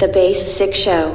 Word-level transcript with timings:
The 0.00 0.08
Bass 0.08 0.56
Sick 0.56 0.74
Show. 0.74 1.12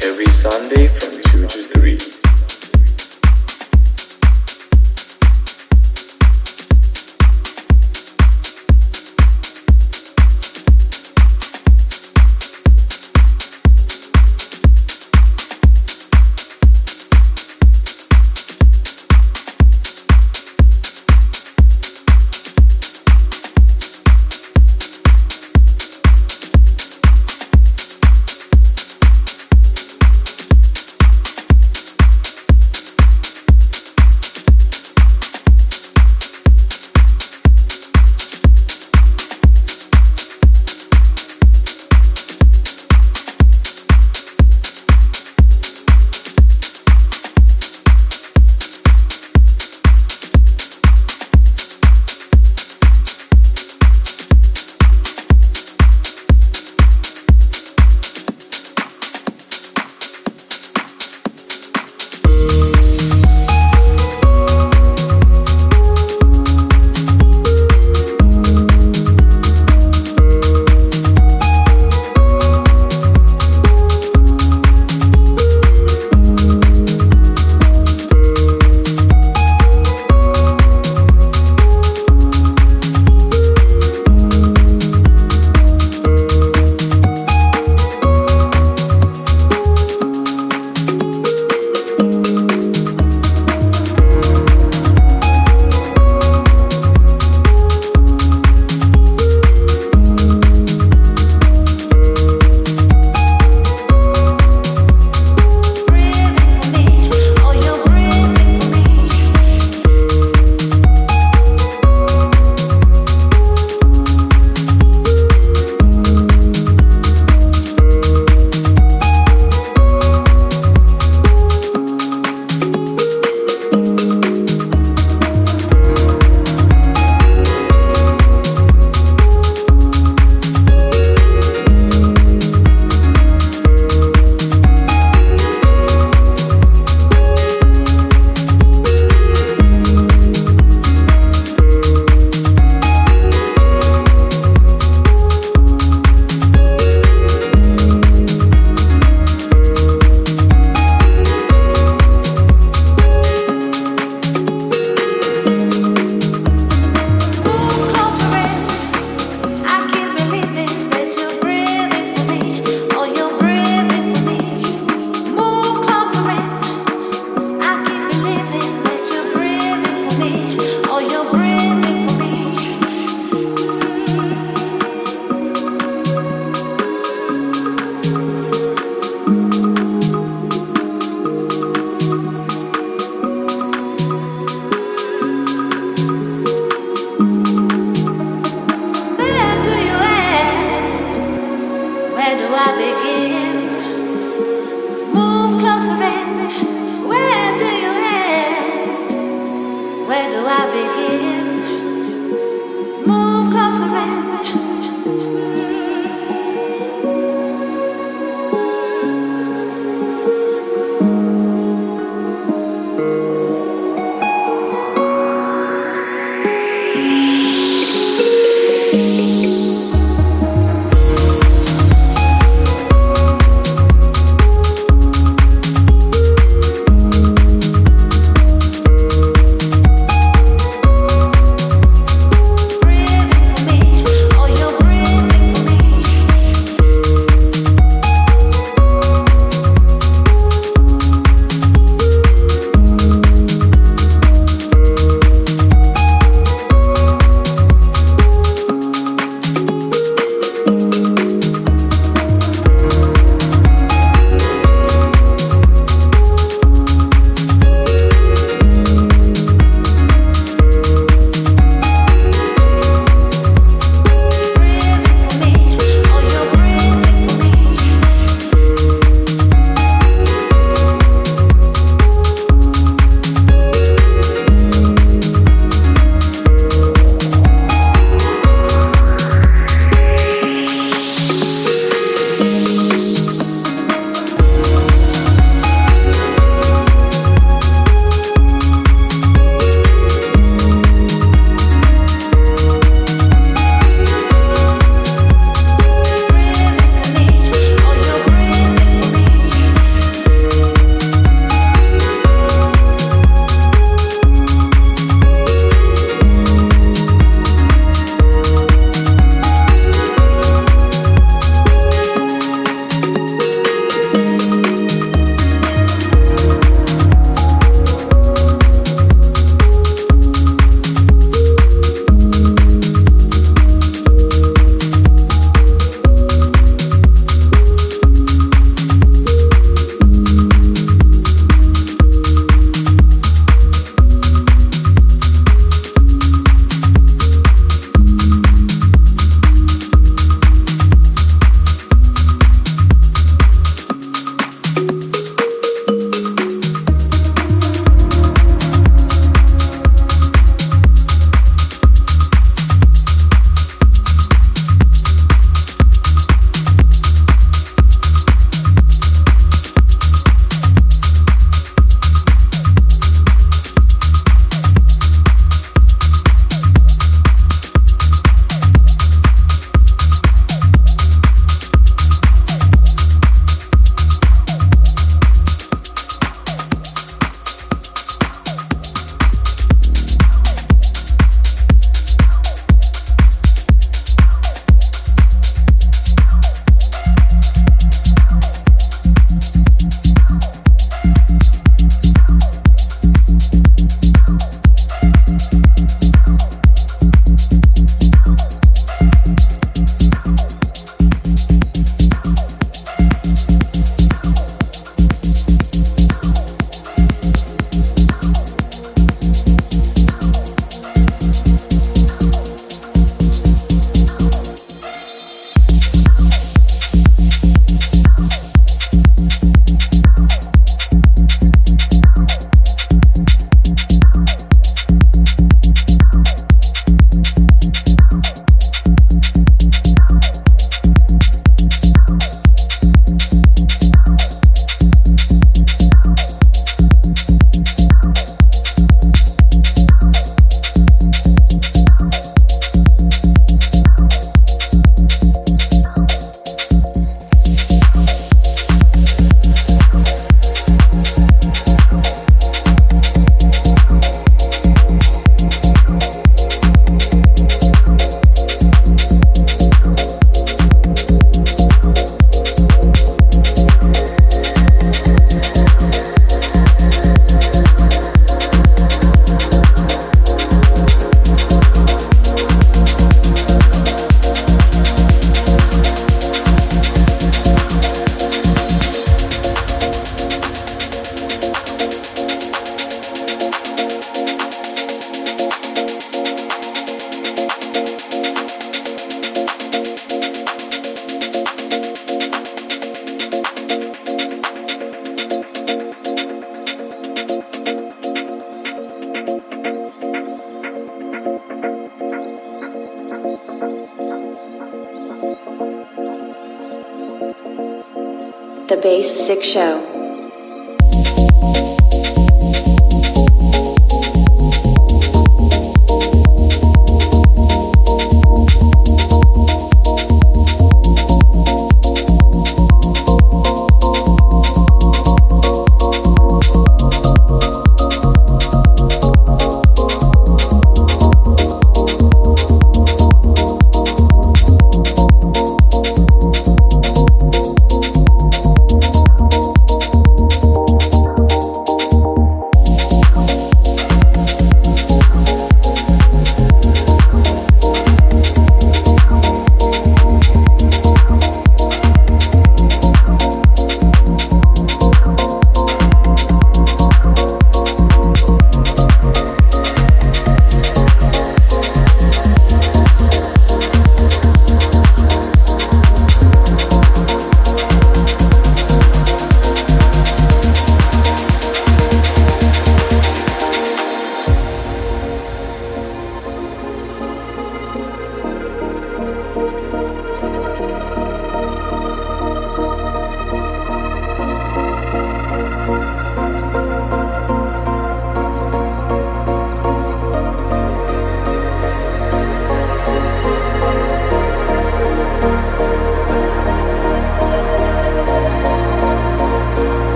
Every 0.00 0.26
Sunday 0.26 0.86
from 0.86 1.20
2 1.22 1.46
to 1.48 1.62
3. 1.64 2.19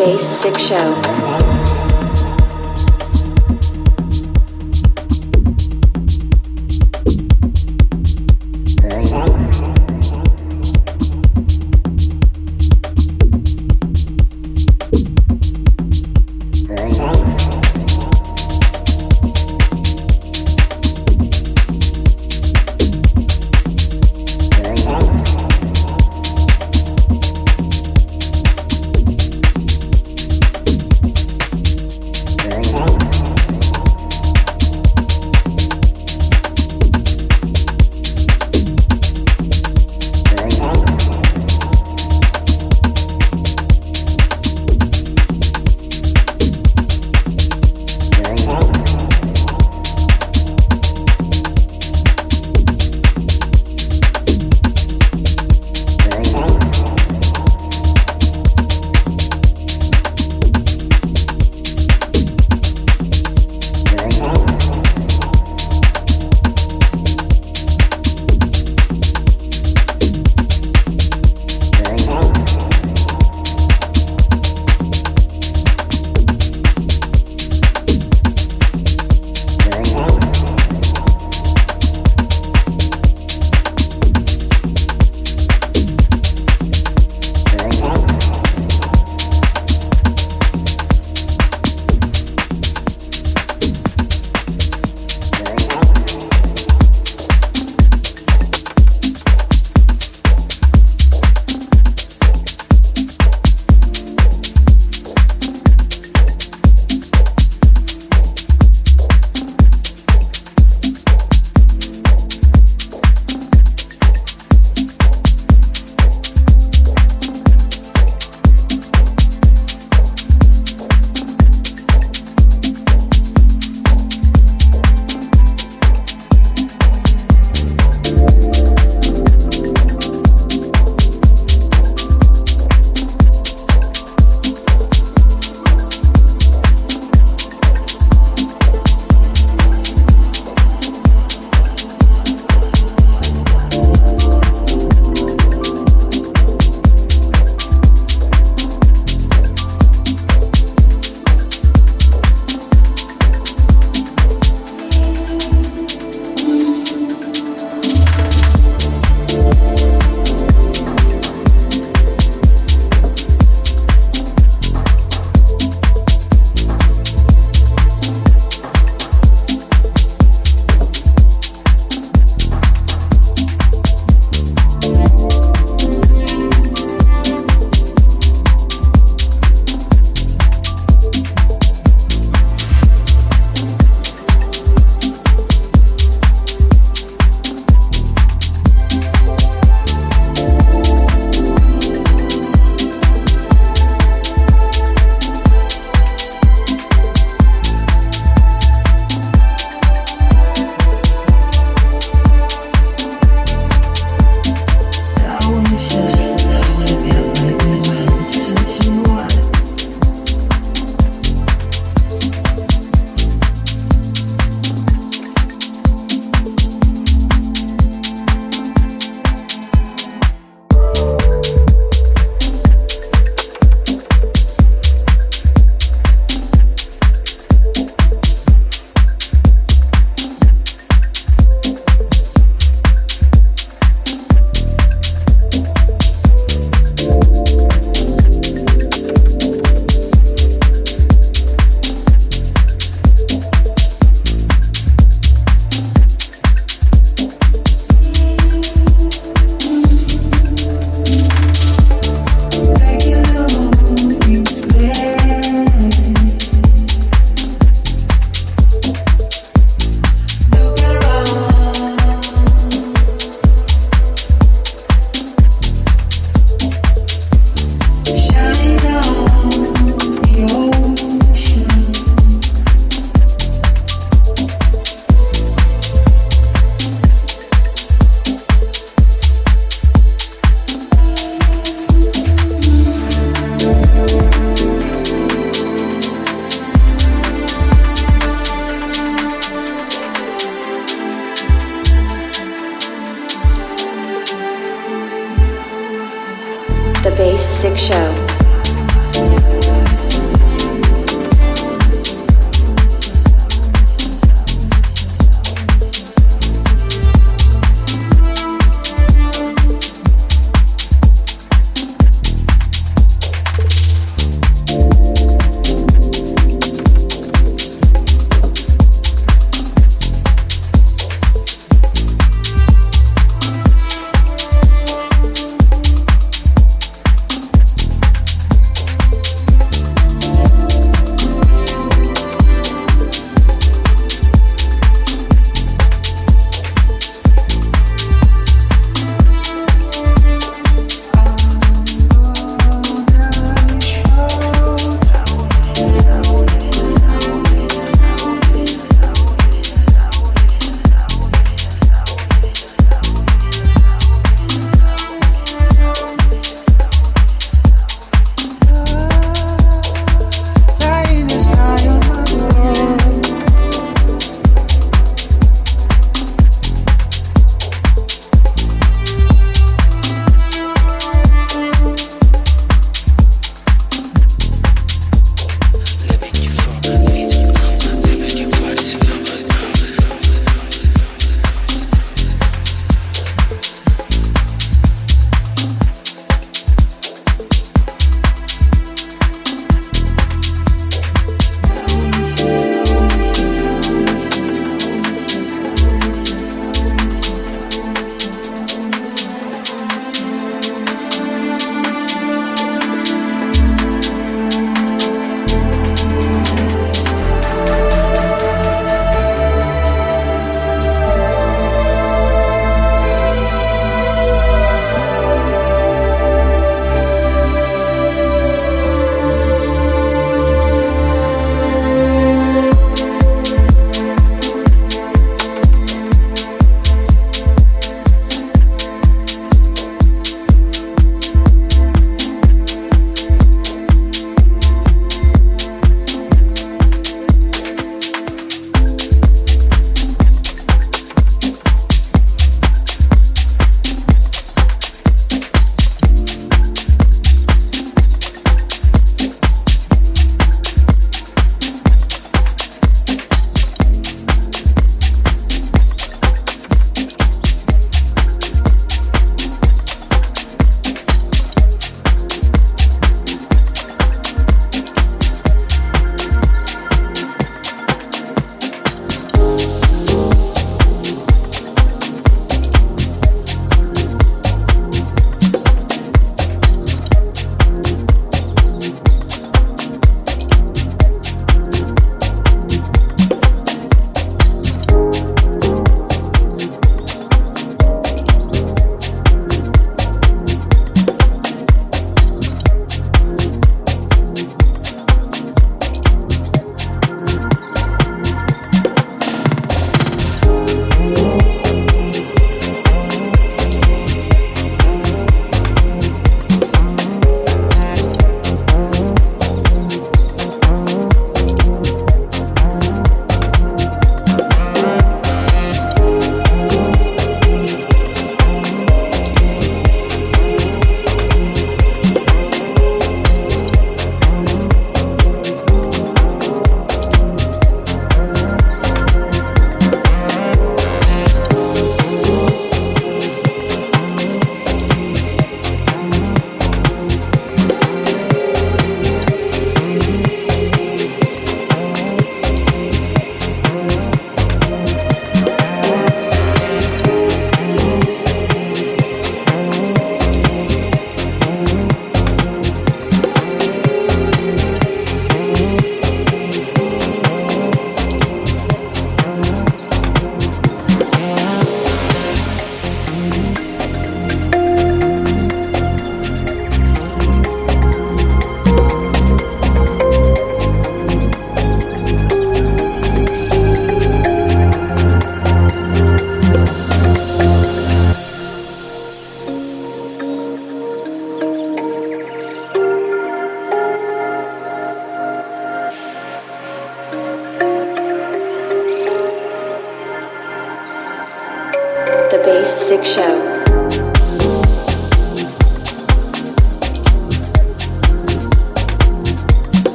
Bass 0.00 0.22
Sick 0.40 0.58
Show. 0.58 1.29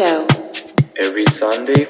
Show. 0.00 0.26
Every 0.96 1.26
Sunday 1.26 1.84
from 1.84 1.84
2 1.84 1.84
to 1.84 1.89